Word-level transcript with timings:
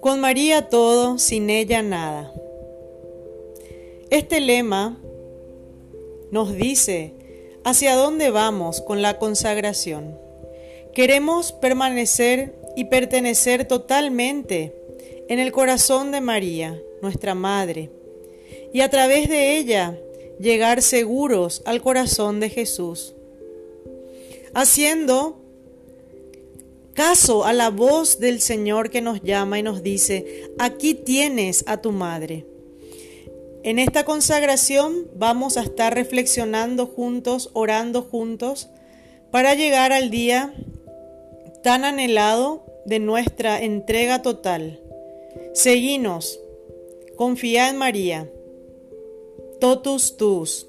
Con 0.00 0.20
María 0.20 0.68
todo, 0.68 1.18
sin 1.18 1.50
ella 1.50 1.82
nada. 1.82 2.32
Este 4.08 4.40
lema 4.40 4.98
nos 6.30 6.54
dice 6.54 7.12
hacia 7.64 7.96
dónde 7.96 8.30
vamos 8.30 8.80
con 8.80 9.02
la 9.02 9.18
consagración. 9.18 10.18
Queremos 10.94 11.52
permanecer 11.52 12.54
y 12.76 12.86
pertenecer 12.86 13.66
totalmente 13.66 14.74
en 15.28 15.38
el 15.38 15.52
corazón 15.52 16.12
de 16.12 16.22
María, 16.22 16.80
nuestra 17.02 17.34
Madre, 17.34 17.90
y 18.72 18.80
a 18.80 18.88
través 18.88 19.28
de 19.28 19.58
ella 19.58 19.98
llegar 20.38 20.80
seguros 20.80 21.60
al 21.66 21.82
corazón 21.82 22.40
de 22.40 22.48
Jesús, 22.48 23.14
haciendo 24.54 25.39
caso 27.00 27.46
a 27.46 27.54
la 27.54 27.70
voz 27.70 28.18
del 28.18 28.42
Señor 28.42 28.90
que 28.90 29.00
nos 29.00 29.22
llama 29.22 29.58
y 29.58 29.62
nos 29.62 29.82
dice, 29.82 30.52
aquí 30.58 30.92
tienes 30.92 31.64
a 31.66 31.78
tu 31.78 31.92
madre. 31.92 32.44
En 33.62 33.78
esta 33.78 34.04
consagración 34.04 35.08
vamos 35.14 35.56
a 35.56 35.62
estar 35.62 35.94
reflexionando 35.94 36.84
juntos, 36.84 37.48
orando 37.54 38.02
juntos, 38.02 38.68
para 39.30 39.54
llegar 39.54 39.94
al 39.94 40.10
día 40.10 40.52
tan 41.62 41.86
anhelado 41.86 42.66
de 42.84 42.98
nuestra 42.98 43.62
entrega 43.62 44.20
total. 44.20 44.82
Seguinos, 45.54 46.38
confía 47.16 47.70
en 47.70 47.78
María. 47.78 48.30
Totus 49.58 50.18
tus. 50.18 50.68